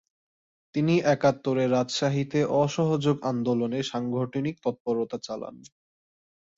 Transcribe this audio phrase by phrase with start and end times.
[0.75, 5.55] তিনি একাত্তরে রাজশাহীতে অসহযোগ আন্দোলনে সাংগঠনিক তৎপরতা চালান।